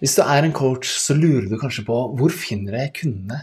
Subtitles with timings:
[0.00, 3.42] Hvis du er en coach, så lurer du kanskje på hvor finner jeg kundene?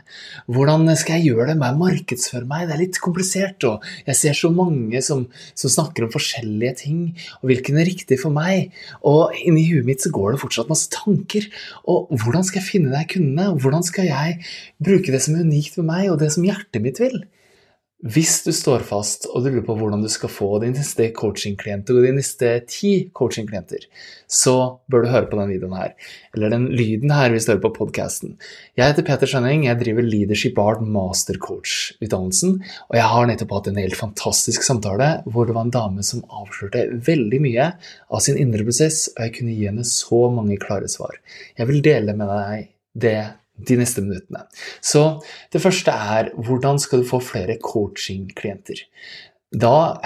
[0.52, 1.58] Hvordan skal jeg gjøre det?
[1.60, 2.68] Må jeg markedsføre meg?
[2.68, 5.26] Det er litt komplisert, og jeg ser så mange som,
[5.58, 7.00] som snakker om forskjellige ting,
[7.42, 8.74] og hvilken er riktig for meg?
[9.06, 11.48] Og inni huet mitt så går det fortsatt masse tanker.
[11.92, 13.52] Og hvordan skal jeg finne de kundene?
[13.62, 14.42] Hvordan skal jeg
[14.84, 17.24] bruke det som er unikt med meg, og det som hjertet mitt vil?
[18.04, 21.96] Hvis du står fast og du lurer på hvordan du skal få dine neste coachingklienter
[21.96, 23.86] og dine neste ti coachingklienter,
[24.28, 25.94] så bør du høre på denne videoen her,
[26.36, 28.36] eller den lyden her hvis du hører på podkasten.
[28.76, 32.60] Jeg heter Peter Skjønning, jeg driver Leadership Art Mastercoach-utdannelsen,
[32.92, 36.26] og jeg har nettopp hatt en helt fantastisk samtale hvor det var en dame som
[36.28, 37.72] avslørte veldig mye
[38.12, 41.16] av sin indre prosess, og jeg kunne gi henne så mange klare svar.
[41.56, 42.70] Jeg vil dele med deg
[43.08, 43.18] det
[43.56, 44.44] de neste minuttene.
[44.84, 45.22] Så
[45.54, 48.84] det første er hvordan skal du få flere coaching-klienter?
[49.56, 50.02] Da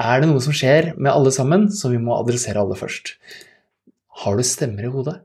[0.00, 3.16] er det noe som skjer med alle sammen, som vi må adressere alle først.
[4.24, 5.18] Har du stemmer i hodet?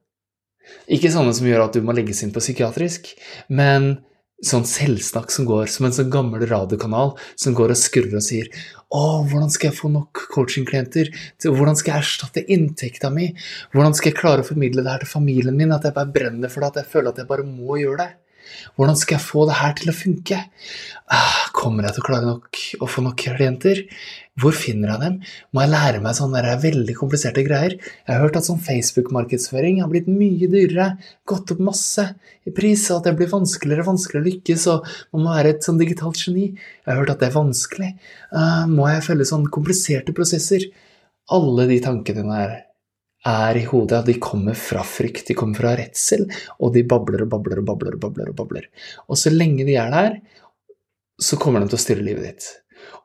[0.91, 3.13] Ikke sånne som gjør at du må legges inn på psykiatrisk,
[3.47, 3.95] men
[4.45, 8.47] sånn selvsnakk som går, som en sånn gammel radiokanal som går og skurrer og sier
[8.89, 11.11] å, hvordan skal jeg få nok coachingklienter?
[11.45, 13.27] Hvordan skal jeg erstatte inntekta mi?
[13.75, 15.75] Hvordan skal jeg klare å formidle det her til familien min?
[15.75, 18.09] At jeg bare brenner for det, at jeg føler at jeg bare må gjøre det.
[18.77, 20.39] Hvordan skal jeg få det her til å funke?
[21.09, 23.81] Ah, kommer jeg til å klare nok å få nok klienter?
[24.39, 25.15] Hvor finner jeg dem?
[25.51, 27.75] Må jeg lære meg sånne veldig kompliserte greier?
[27.75, 30.93] Jeg har hørt at sånn Facebook-markedsføring har blitt mye dyrere,
[31.27, 32.05] gått opp masse
[32.47, 35.55] i pris, og at det blir vanskeligere og vanskeligere å lykkes, og man må være
[35.57, 36.53] et sånn digitalt geni.
[36.55, 37.91] Jeg har hørt at det er vanskelig.
[38.31, 40.69] Uh, må jeg følge sånne kompliserte prosesser?
[41.35, 42.57] Alle de tankene der
[43.27, 46.25] er i hodet, de kommer fra frykt, de kommer fra redsel,
[46.59, 48.31] og de babler og babler og babler og babler.
[48.31, 48.69] Og babler.
[49.07, 50.19] Og så lenge de er der,
[51.19, 52.49] så kommer de til å styre livet ditt.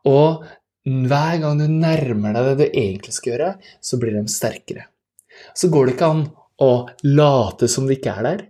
[0.06, 0.44] Og
[0.84, 4.88] hver gang du nærmer deg det du egentlig skal gjøre, så blir de sterkere.
[5.56, 6.26] Så går det ikke an
[6.62, 6.72] å
[7.08, 8.44] late som de ikke er der.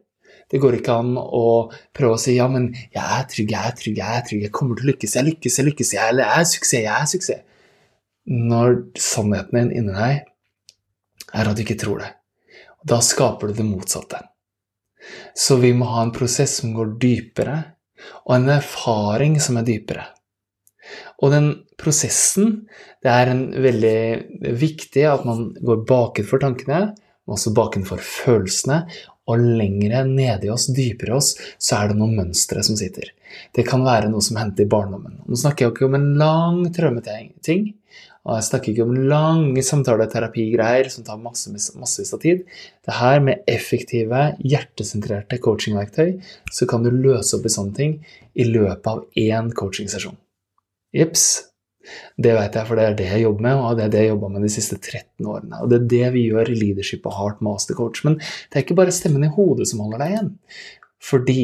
[0.51, 3.79] Det går ikke an å prøve å si ja, men jeg er trygg, jeg er
[3.79, 6.45] trygg, jeg er trygg, jeg kommer til å lykkes, jeg lykkes, jeg lykkes, jeg er
[6.51, 7.73] suksess, jeg er suksess.
[8.29, 10.29] Når sannheten din inni deg
[11.35, 12.11] er at du ikke tror det.
[12.85, 14.21] Da skaper du det motsatte.
[15.37, 17.57] Så vi må ha en prosess som går dypere,
[18.25, 20.05] og en erfaring som er dypere.
[21.25, 21.49] Og den
[21.81, 22.67] prosessen,
[23.03, 23.33] det er
[23.65, 26.81] veldig viktig at man går bakenfor tankene,
[27.25, 28.83] men også bakenfor følelsene,
[29.25, 33.09] og lengre nede i oss, dypere i oss, så er det noen mønstre som sitter.
[33.57, 35.23] Det kan være noe som hendte i barndommen.
[35.25, 37.71] Nå snakker jeg ikke om en lang traumeting,
[38.25, 42.45] og jeg snakker ikke om lange samtaleterapigreier som tar masse, massevis av tid.
[42.85, 46.15] Det her med effektive, hjertesentrerte coachingverktøy,
[46.49, 47.99] så kan du løse opp i sånne ting
[48.33, 50.17] i løpet av én coachingsesjon.
[50.97, 51.27] Jips.
[52.17, 54.13] Det vet jeg, for det er det jeg jobber med, og det er det jeg
[54.15, 55.59] jobba med de siste 13 årene.
[55.61, 58.01] Og det er det vi gjør i Leadership og Heart Master Coach.
[58.09, 60.31] Men det er ikke bare stemmen i hodet som holder deg igjen.
[61.05, 61.43] Fordi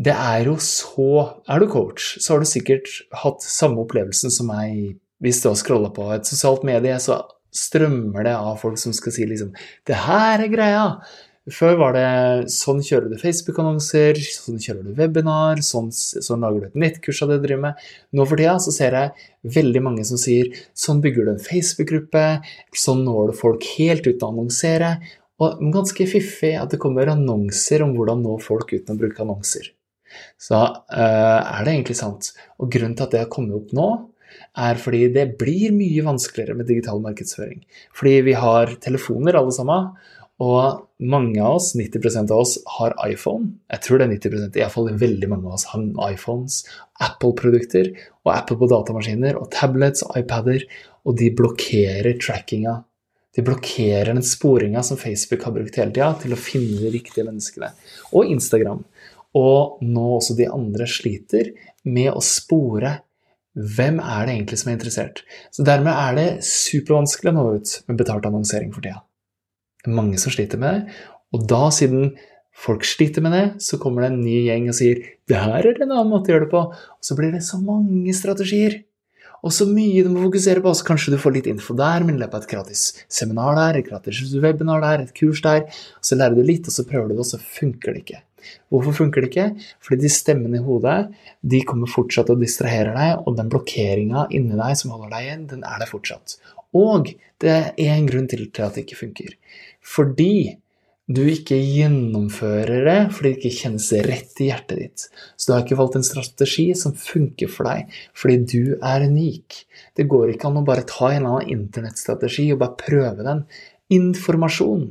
[0.00, 1.06] det er jo så
[1.46, 2.90] Er du coach, så har du sikkert
[3.22, 7.22] hatt samme opplevelsen som meg hvis du har scrolla på et sosialt medie, så
[7.54, 9.50] strømmer det av folk som skal si liksom
[9.86, 10.86] Det her er greia!
[11.50, 16.66] Før var det sånn kjører du Facebook-annonser, sånn kjører du webinar, sånn, sånn, lager du
[16.68, 17.86] et nettkurs av det du driver med.
[18.14, 22.24] Nå for tida så ser jeg veldig mange som sier sånn bygger du en Facebook-gruppe,
[22.76, 24.92] sånn når du folk helt uten å annonsere.
[25.40, 29.72] Og ganske fiffig at det kommer annonser om hvordan nå folk uten å bruke annonser.
[30.38, 32.34] Så uh, er det egentlig sant.
[32.60, 33.88] Og grunnen til at det har kommet opp nå,
[34.58, 37.60] er fordi det blir mye vanskeligere med digital markedsføring.
[37.96, 39.92] Fordi vi har telefoner alle sammen,
[40.40, 43.50] og mange av oss, 90% av oss, har iPhone.
[43.72, 46.62] Jeg tror det er 90% iallfall veldig mange av oss har iPhones,
[47.04, 47.90] Apple-produkter
[48.24, 50.64] og Apple på datamaskiner og tablets og iPader,
[51.04, 52.78] og de blokkerer trackinga.
[53.36, 57.26] De blokkerer den sporinga som Facebook har brukt hele tida til å finne de riktige
[57.28, 57.70] menneskene.
[58.16, 58.80] Og Instagram.
[59.38, 61.52] Og nå også de andre sliter
[61.86, 62.96] med å spore
[63.58, 65.22] hvem er det egentlig som er interessert?
[65.50, 69.02] Så Dermed er det supervanskelig å nå ut med betalt annonsering for tida.
[69.82, 71.00] Det er mange som sliter med det,
[71.34, 72.12] og da, siden
[72.60, 75.82] folk sliter med det, så kommer det en ny gjeng og sier 'det her er
[75.82, 78.84] en annen måte å gjøre det på', og så blir det så mange strategier.
[79.42, 80.72] Og så mye du må fokusere på.
[80.76, 83.78] Så kanskje du får litt info der, men i løpet av et gratis seminar der,
[83.78, 85.64] et gratis webinar der, et kurs der.
[86.04, 88.20] Så lærer du litt, og så prøver du det, og så funker det ikke.
[88.72, 89.48] Hvorfor funker det ikke?
[89.84, 90.98] Fordi de stemmene i hodet
[91.40, 95.46] de kommer fortsatt og distraherer deg, og den blokkeringa inni deg som holder deg igjen,
[95.54, 96.38] den er der fortsatt.
[96.76, 99.36] Og det er en grunn til at det ikke funker.
[99.80, 100.58] Fordi
[101.10, 105.06] du ikke gjennomfører det fordi det ikke kjennes rett i hjertet ditt.
[105.34, 109.64] Så du har ikke valgt en strategi som funker for deg, fordi du er unik.
[109.98, 113.42] Det går ikke an å bare ta en eller annen internettstrategi og bare prøve den.
[113.90, 114.86] Informasjon.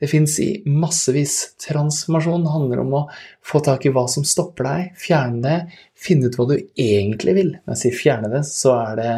[0.00, 1.34] Det fins i massevis.
[1.60, 3.02] Transformasjon handler om å
[3.44, 5.58] få tak i hva som stopper deg, fjerne det,
[6.00, 7.50] finne ut hva du egentlig vil.
[7.64, 9.10] Når jeg sier fjerne det, så er det,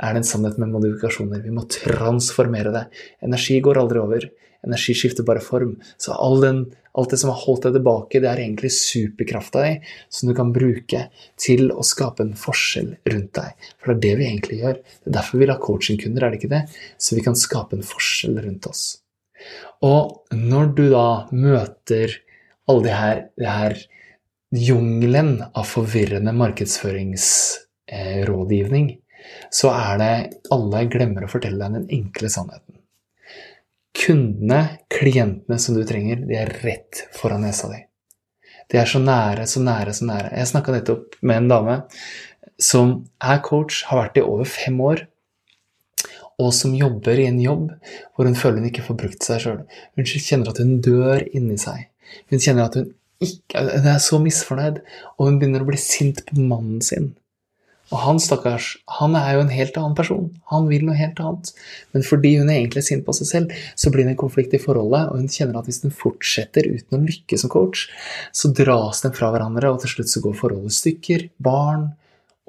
[0.00, 1.44] er det en sannhet med modifikasjoner.
[1.44, 2.86] Vi må transformere det.
[3.28, 4.26] Energi går aldri over.
[4.64, 5.76] Energi skifter bare form.
[6.00, 6.64] Så all den,
[6.96, 9.76] alt det som har holdt deg tilbake, det er egentlig superkrafta di
[10.08, 11.04] som du kan bruke
[11.36, 13.70] til å skape en forskjell rundt deg.
[13.76, 14.80] For det er det vi egentlig gjør.
[14.80, 16.66] Det er derfor vi vil ha coachingkunder, er det ikke det?
[16.96, 18.86] Så vi kan skape en forskjell rundt oss.
[19.84, 22.08] Og når du da møter
[22.70, 23.74] alle de her, de her
[24.54, 28.98] jungelen av forvirrende markedsføringsrådgivning,
[29.52, 32.74] så er det alle glemmer å fortelle deg den enkle sannheten.
[33.94, 34.60] Kundene,
[34.90, 37.80] klientene som du trenger, de er rett foran nesa di.
[38.72, 40.32] De er så nære, så nære, så nære.
[40.38, 41.76] Jeg snakka nettopp med en dame
[42.60, 45.04] som er coach, har vært i over fem år,
[46.42, 47.70] og som jobber i en jobb
[48.14, 49.64] hvor hun føler hun ikke får brukt seg sjøl.
[49.94, 51.88] Hun kjenner at hun dør inni seg.
[52.30, 52.92] Hun kjenner at hun
[53.22, 54.80] ikke Hun er så misfornøyd,
[55.16, 57.12] og hun begynner å bli sint på mannen sin.
[57.92, 60.30] Og han stakkars, han er jo en helt annen person.
[60.50, 61.52] Han vil noe helt annet.
[61.94, 64.60] Men fordi hun er egentlig sint på seg selv, så blir det en konflikt i
[64.60, 67.86] forholdet, og hun kjenner at hvis den fortsetter uten å lykkes som coach,
[68.34, 71.28] så dras den fra hverandre, og til slutt så går forholdet stykker.
[71.44, 71.92] Barn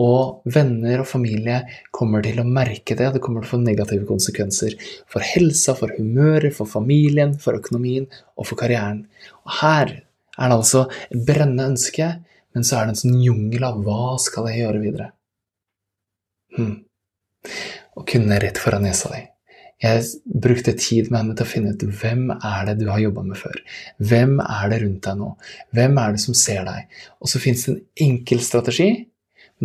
[0.01, 1.61] og venner og familie
[1.95, 3.13] kommer til å merke det.
[3.15, 4.75] Det kommer til å få negative konsekvenser
[5.11, 9.05] for helsa, for humøret, for familien, for økonomien og for karrieren.
[9.45, 12.09] Og her er det altså et brennende ønske,
[12.55, 15.07] men så er det en sånn jungel av hva skal jeg gjøre videre?
[16.55, 16.75] Hmm.
[17.95, 19.23] Og kunne rett foran nesa di.
[19.83, 23.25] Jeg brukte tid med henne til å finne ut hvem er det du har jobba
[23.27, 23.57] med før.
[23.99, 25.33] Hvem er det rundt deg nå?
[25.75, 26.95] Hvem er det som ser deg?
[27.19, 28.89] Og så fins det en enkel strategi,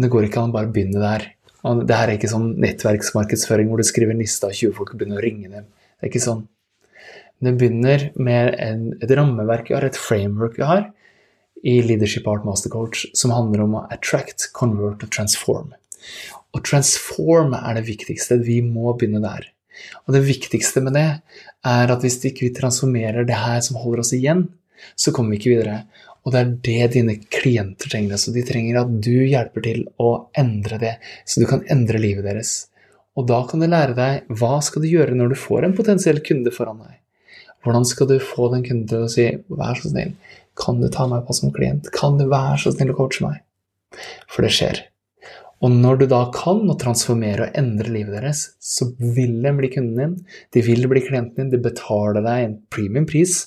[0.00, 1.26] men det går ikke an å bare begynne der.
[1.68, 4.94] Og det her er ikke sånn nettverksmarkedsføring hvor du skriver en liste av 20 folk
[4.94, 5.66] og begynner å ringe dem.
[5.68, 6.46] Det er ikke sånn.
[7.44, 10.86] Det begynner med en, et rammeverk vi har, et framework vi har,
[11.60, 15.74] i Leadership Art Mastercoach, som handler om å attract, convert og transform.
[16.56, 18.40] Og transform er det viktigste.
[18.40, 19.50] Vi må begynne der.
[20.06, 21.08] Og det viktigste med det
[21.68, 24.46] er at hvis ikke vi transformerer det her som holder oss igjen,
[24.96, 25.82] så kommer vi ikke videre.
[26.24, 28.20] Og det er det dine klienter trenger.
[28.20, 32.26] Så de trenger at du hjelper til å endre det, så du kan endre livet
[32.28, 32.54] deres.
[33.18, 36.20] Og da kan du lære deg hva skal du gjøre når du får en potensiell
[36.24, 36.98] kunde foran deg.
[37.64, 40.14] Hvordan skal du få den kunden til å si 'vær så snill,
[40.56, 43.42] kan du ta meg på som klient', kan du være så snill å coache meg?
[44.28, 44.80] For det skjer.
[45.60, 49.68] Og når du da kan å transformere og endre livet deres, så vil de bli
[49.68, 50.14] kunden din,
[50.56, 53.42] de vil bli klienten din, de betaler deg en premium pris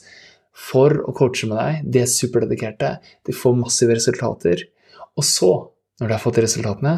[0.54, 4.68] for å coache med deg, de er superdedikerte, de får massive resultater.
[5.18, 5.52] Og så,
[6.00, 6.96] når de har fått resultatene,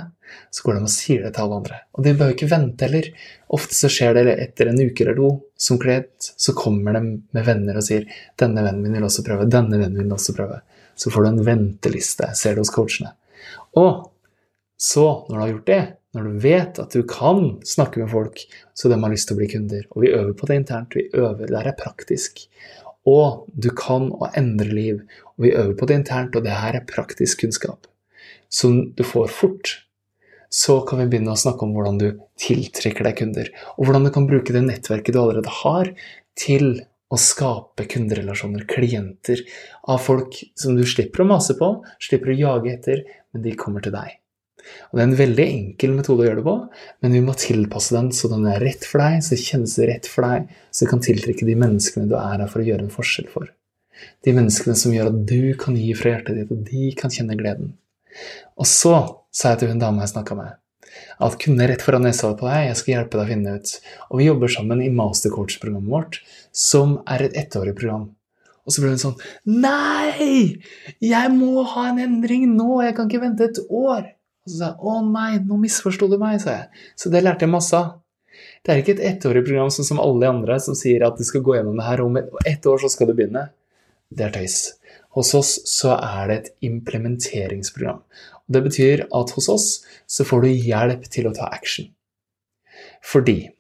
[0.51, 1.79] så går de og sier det til alle andre.
[1.95, 3.09] Og de behøver ikke vente heller.
[3.55, 5.29] Ofte så skjer det etter en uke eller to.
[5.67, 7.03] Som klient så kommer de
[7.35, 8.07] med venner og sier
[8.39, 10.61] 'denne vennen min vil også prøve', 'denne vennen vil også prøve'.
[10.95, 13.13] Så får du en venteliste, ser du hos coachene.
[13.75, 14.11] Og
[14.77, 15.83] så, når du har gjort det,
[16.15, 18.39] når du vet at du kan snakke med folk
[18.73, 21.09] så de har lyst til å bli kunder, og vi øver på det internt, vi
[21.13, 22.47] øver, det her er praktisk,
[23.05, 25.01] og du kan å endre liv,
[25.35, 27.85] og vi øver på det internt, og det her er praktisk kunnskap.
[28.49, 29.75] Som du får fort,
[30.49, 32.07] så kan vi begynne å snakke om hvordan du
[32.41, 35.91] tiltrekker deg kunder, og hvordan du kan bruke det nettverket du allerede har,
[36.39, 36.79] til
[37.13, 39.43] å skape kunderelasjoner, klienter,
[39.91, 41.71] av folk som du slipper å mase på,
[42.01, 44.17] slipper å jage etter, men de kommer til deg.
[44.89, 46.55] Og Det er en veldig enkel metode å gjøre det på,
[47.03, 50.09] men vi må tilpasse den så den er rett for deg, så det kjennes rett
[50.09, 52.93] for deg, så du kan tiltrekke de menneskene du er her for å gjøre en
[52.93, 53.51] forskjell for.
[54.25, 57.37] De menneskene som gjør at du kan gi fra hjertet ditt, og de kan kjenne
[57.39, 57.73] gleden.
[58.55, 58.95] Og så
[59.35, 60.57] sa jeg til hun dama jeg snakka med,
[61.19, 63.73] at kunne rett foran nesa på deg, jeg skal hjelpe deg å finne ut.
[64.09, 66.21] Og vi jobber sammen i mastercoach-programmet vårt,
[66.55, 68.09] som er et ettårig program.
[68.65, 70.57] Og så ble hun sånn Nei!
[71.03, 72.79] Jeg må ha en endring nå!
[72.85, 74.07] Jeg kan ikke vente et år!
[74.45, 76.67] Og så sa jeg 'Å nei, nå misforsto du meg', sa jeg.
[76.95, 78.01] Så det lærte jeg masse av.
[78.63, 81.41] Det er ikke et ettårig program sånn som alle andre som sier at du skal
[81.41, 83.49] gå gjennom det her om ett år, så skal du begynne.
[84.13, 84.73] Det er tøys.
[85.15, 88.01] Hos oss så er det et implementeringsprogram.
[88.45, 89.67] Og det betyr at hos oss
[90.07, 91.87] så får du hjelp til å ta action.
[93.05, 93.51] Fordi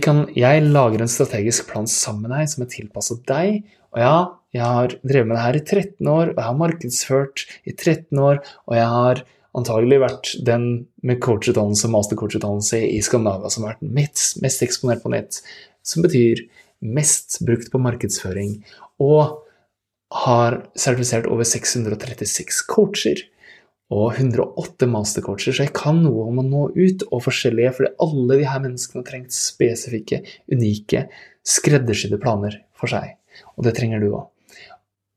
[0.00, 3.64] kan, jeg lager en strategisk plan sammen med deg som er tilpasset deg.
[3.94, 4.16] Og ja,
[4.54, 8.22] jeg har drevet med det her i 13 år, og jeg har markedsført i 13
[8.22, 9.24] år, og jeg har
[9.58, 10.66] antagelig vært den
[11.06, 15.40] med coachutdannelse, mastercoachutdannelse i Skandinavia som har vært mest, mest eksponert på nett,
[15.86, 16.44] som betyr
[16.84, 18.58] mest brukt på markedsføring,
[19.02, 19.40] og
[20.24, 23.24] har sertifisert over 636 coacher
[23.94, 28.38] og 108 mastercoacher, så jeg kan noe om å nå ut og forskjellige, fordi alle
[28.40, 31.06] de her menneskene har trengt spesifikke, unike,
[31.46, 33.16] skreddersydde planer for seg.
[33.58, 34.30] Og det trenger du òg.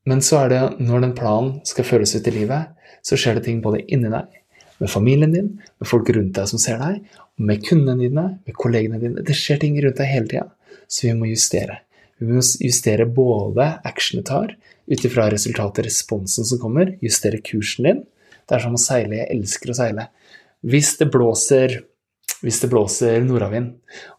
[0.07, 2.73] Men så er det når den planen skal føres ut i livet,
[3.03, 4.27] så skjer det ting både inni deg,
[4.77, 5.49] med familien din,
[5.79, 7.01] med folk rundt deg som ser deg,
[7.37, 9.25] med kundene dine, med kollegene dine.
[9.25, 10.47] Det skjer ting rundt deg hele tida,
[10.87, 11.81] så vi må justere.
[12.21, 14.53] Vi må justere både actionen du tar,
[14.87, 18.05] ut ifra resultatet, responsen som kommer, justere kursen din,
[18.47, 19.19] det er som å seile.
[19.19, 20.07] Jeg elsker å seile.
[20.63, 21.81] Hvis det blåser
[22.43, 23.71] hvis det blåser nordavind,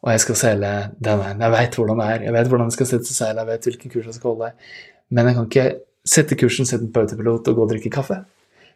[0.03, 2.75] og jeg skal seile den veien Jeg veit hvordan det er, jeg vet hvordan jeg
[2.75, 4.49] skal sette seil, jeg vet hvilken kurs jeg skal holde,
[5.15, 5.69] men jeg kan ikke
[6.09, 8.23] sette kursen, sette den på autopilot og gå og drikke kaffe.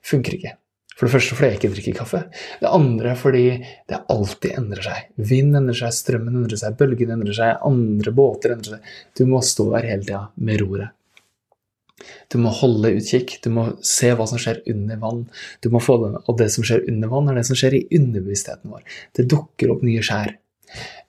[0.07, 0.57] Funker ikke.
[0.93, 2.23] For det første fordi jeg ikke drikker kaffe.
[2.61, 3.45] Det andre fordi
[3.91, 5.12] det alltid endrer seg.
[5.31, 8.91] Vind endrer seg, strømmen endrer seg, bølgene endrer seg, andre båter endrer seg.
[9.19, 10.93] Du må stå der hele tida med roret.
[12.33, 15.25] Du må holde utkikk, du må se hva som skjer under vann.
[15.62, 17.85] Du må få det, og det som skjer under vann, er det som skjer i
[17.99, 18.83] underbevisstheten vår.
[19.17, 20.35] Det dukker opp nye skjær.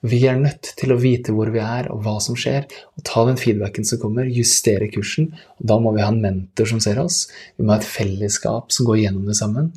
[0.04, 3.22] Vi er nødt til å vite hvor vi er og hva som skjer, og ta
[3.24, 5.30] den feedbacken som kommer, justere kursen.
[5.56, 7.22] og Da må vi ha en mentor som ser oss,
[7.56, 9.70] vi må ha et fellesskap som går gjennom det sammen.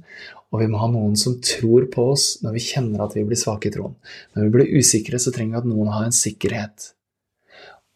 [0.51, 3.39] Og vi må ha noen som tror på oss når vi kjenner at vi blir
[3.39, 3.95] svake i troen.
[4.35, 6.89] Når vi blir usikre, så trenger vi at noen har en sikkerhet.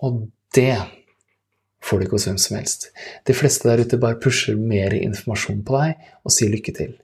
[0.04, 0.76] Og det
[1.84, 2.88] får du ikke hos hvem som helst.
[3.28, 6.96] De fleste der ute bare pusher mer informasjon på deg og sier lykke til.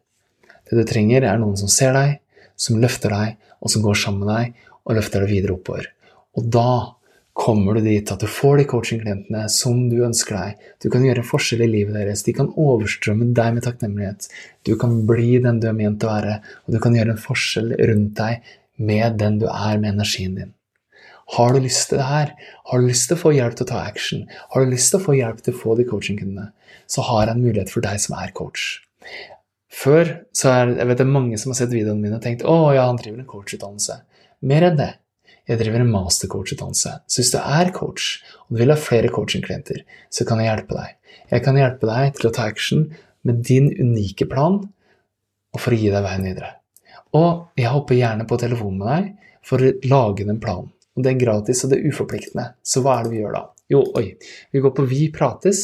[0.67, 2.17] Det du trenger, er noen som ser deg,
[2.59, 5.89] som løfter deg, og som går sammen med deg og løfter deg videre oppover.
[6.37, 6.69] Og da
[7.37, 10.67] kommer du dit at du får de coachingklientene som du ønsker deg.
[10.81, 12.23] Du kan gjøre en forskjell i livet deres.
[12.25, 14.29] De kan overstrømme deg med takknemlighet.
[14.65, 17.75] Du kan bli den du er ment å være, og du kan gjøre en forskjell
[17.91, 20.53] rundt deg med den du er med energien din.
[21.35, 22.33] Har du lyst til det her?
[22.71, 24.27] Har du lyst til å få hjelp til å ta action?
[24.53, 26.51] Har du lyst til å få hjelp til å få de coachingkundene?
[26.87, 28.77] Så har jeg en mulighet for deg som er coach.
[29.77, 32.45] Før så er jeg vet det er mange som har sett videoene mine og tenkt
[32.47, 33.99] å ja, han driver en coachutdannelse.
[34.45, 34.93] Mer enn det.
[35.47, 36.93] Jeg driver en mastercoachutdannelse.
[37.07, 40.75] Så hvis du er coach og du vil ha flere coachingklienter, så kan jeg hjelpe
[40.77, 40.95] deg.
[41.31, 42.87] Jeg kan hjelpe deg til å ta action
[43.27, 44.59] med din unike plan
[45.55, 46.51] og for å gi deg veien videre.
[47.15, 50.73] Og jeg hopper gjerne på telefonen med deg for å lage den planen.
[50.97, 52.47] Og det er gratis, og det er uforpliktende.
[52.65, 53.43] Så hva er det vi gjør da?
[53.71, 54.07] Jo, oi,
[54.51, 55.63] vi går på Vi prates.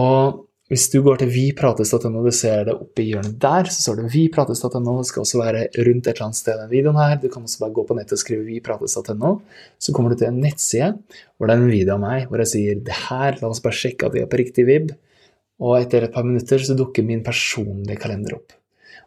[0.00, 3.98] Og hvis du går til viprates.no, du ser det oppe i hjørnet der, så står
[3.98, 4.94] det viprates.no.
[5.02, 7.18] Det skal også være rundt et eller annet sted den videoen her.
[7.20, 9.34] Du kan også bare gå på nettet og skrive viprates.no.
[9.76, 10.94] Så kommer du til en nettside
[11.36, 13.76] hvor det er en video av meg hvor jeg sier det her, la oss bare
[13.76, 14.94] sjekke at vi er på riktig vib.
[15.60, 18.56] Og etter et par minutter så dukker min personlige kalender opp.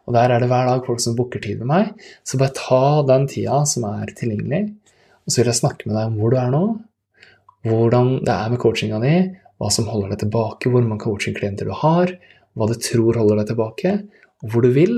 [0.06, 1.90] Og der er det hver dag folk som booker tid med meg.
[2.22, 4.62] Så bare ta den tida som er tilgjengelig,
[5.26, 6.64] og så vil jeg snakke med deg om hvor du er nå,
[7.66, 9.14] hvordan det er med coachinga di,
[9.58, 12.12] hva som holder deg tilbake, hvor mange coachingklienter du har,
[12.54, 13.94] hva du tror holder deg tilbake,
[14.42, 14.96] og hvor du vil.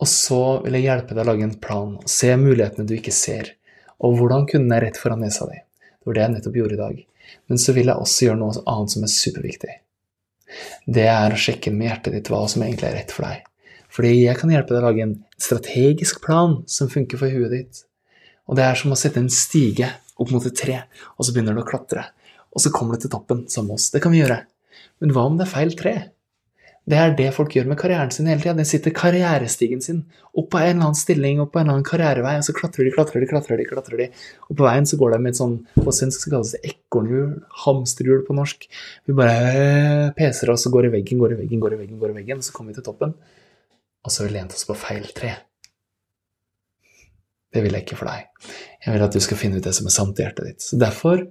[0.00, 3.54] Og så vil jeg hjelpe deg å lage en plan, se mulighetene du ikke ser,
[4.02, 5.60] og hvordan kunden er rett foran nesa di.
[5.62, 7.00] Det var det jeg nettopp gjorde i dag.
[7.48, 9.76] Men så vil jeg også gjøre noe annet som er superviktig.
[10.98, 13.44] Det er å sjekke med hjertet ditt hva som egentlig er rett for deg.
[13.92, 17.84] Fordi jeg kan hjelpe deg å lage en strategisk plan som funker for huet ditt.
[18.48, 19.88] Og det er som å sette en stige
[20.20, 20.80] opp mot et tre,
[21.16, 22.08] og så begynner du å klatre.
[22.52, 23.90] Og så kommer du til toppen sammen med oss.
[23.94, 24.42] Det kan vi gjøre.
[25.02, 25.94] Men hva om det er feil tre?
[26.82, 28.56] Det er det folk gjør med karrieren sin hele tida.
[28.58, 30.00] De sitter karrierestigen sin
[30.34, 32.88] opp på en eller annen stilling, opp på en eller annen karrierevei, og så klatrer
[32.88, 33.66] de, klatrer de, klatrer de.
[33.68, 34.08] klatrer de.
[34.48, 37.36] Og på veien så går de med et sånn På svensk så kalles det ekornhjul,
[37.62, 38.66] hamsterhjul på norsk.
[39.06, 42.16] Vi bare peser oss og går i veggen, går i veggen, går i veggen, går
[42.16, 43.14] i veggen, og så kommer vi til toppen.
[44.02, 45.36] Og så har vi lent oss på feil tre.
[47.52, 48.26] Det vil jeg ikke for deg.
[48.82, 50.66] Jeg vil at du skal finne ut det som er sant i hjertet ditt.
[50.66, 51.28] Så Derfor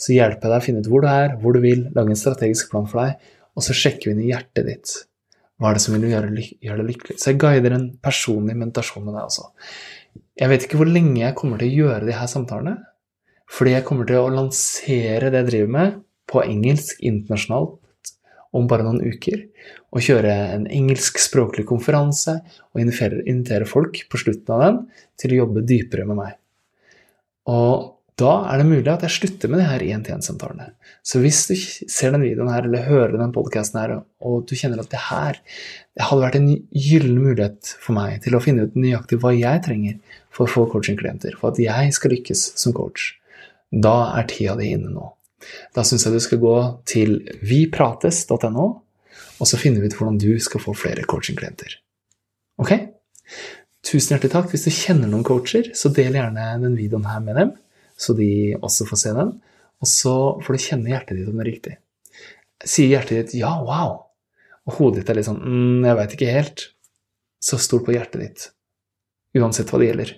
[0.00, 2.18] så hjelper jeg deg å finne ut hvor du er, hvor du vil, lage en
[2.18, 4.92] strategisk plan for deg, og så sjekker vi inn i hjertet ditt.
[5.60, 6.30] Hva er det som vil gjøre,
[6.64, 7.18] gjøre deg lykkelig?
[7.20, 9.50] Så jeg guider en personlig meditasjon med deg også.
[10.40, 12.78] Jeg vet ikke hvor lenge jeg kommer til å gjøre de her samtalene,
[13.50, 17.76] fordi jeg kommer til å lansere det jeg driver med, på engelsk internasjonalt
[18.56, 19.42] om bare noen uker.
[19.90, 22.36] Og kjøre en engelskspråklig konferanse
[22.70, 24.78] og invitere folk på slutten av den
[25.20, 26.36] til å jobbe dypere med meg.
[27.50, 30.70] Og da er det mulig at jeg slutter med de her 1-til-1-samtalene.
[31.06, 34.82] Så hvis du ser den videoen her, eller hører den podkasten her, og du kjenner
[34.82, 38.76] at det her det hadde vært en gyllen mulighet for meg til å finne ut
[38.78, 43.14] nøyaktig hva jeg trenger for å få coachingklienter, for at jeg skal lykkes som coach,
[43.70, 45.10] da er tida di inne nå.
[45.74, 46.56] Da syns jeg du skal gå
[46.88, 48.68] til viprates.no,
[49.40, 51.78] og så finner vi ut hvordan du skal få flere coachingklienter.
[52.60, 52.74] Ok?
[53.86, 54.50] Tusen hjertelig takk.
[54.52, 57.54] Hvis du kjenner noen coacher, så del gjerne den videoen her med dem,
[58.00, 58.30] så de
[58.60, 59.34] også får se den.
[59.80, 60.14] Og så
[60.44, 61.74] får du kjenne hjertet ditt om det er riktig.
[62.60, 64.00] Sier hjertet ditt 'ja, wow',
[64.68, 66.64] og hodet ditt er litt sånn mm, 'jeg veit ikke helt',
[67.40, 68.48] så stol på hjertet ditt.
[69.38, 70.14] Uansett hva det gjelder.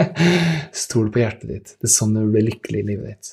[0.84, 1.74] stol på hjertet ditt.
[1.80, 3.30] Det er sånn du blir lykkelig i livet ditt.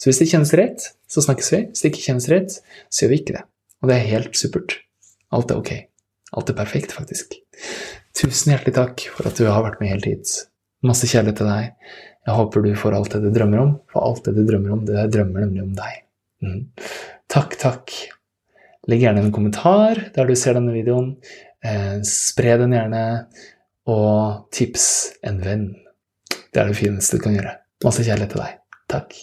[0.00, 1.60] Så hvis det kjennes rett, så snakkes vi.
[1.70, 2.56] Hvis det ikke kjennes rett,
[2.88, 3.44] så gjør vi ikke det.
[3.82, 4.78] Og det er helt supert.
[5.34, 5.72] Alt er ok.
[6.34, 7.36] Alt er perfekt, faktisk.
[8.16, 10.32] Tusen hjertelig takk for at du har vært med helt hit.
[10.84, 11.94] Masse kjærlighet til deg.
[12.24, 14.84] Jeg håper du får alt det du drømmer om, for alt det du drømmer om,
[14.88, 15.98] det drømmer nemlig om deg.
[16.44, 16.62] Mm.
[17.32, 17.96] Takk, takk.
[18.88, 21.14] Legg gjerne en kommentar der du ser denne videoen.
[21.64, 23.04] Eh, spre den gjerne
[23.90, 24.86] og tips
[25.24, 25.68] en venn.
[26.28, 27.56] Det er det fineste du kan gjøre.
[27.84, 28.58] Masse kjærlighet til deg.
[28.92, 29.16] Takk.